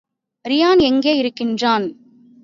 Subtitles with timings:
[0.45, 1.85] Ryan எங்கே யிருக்கிறான்?